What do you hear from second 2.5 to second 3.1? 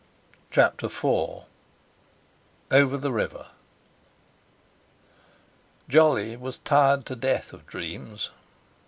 OVER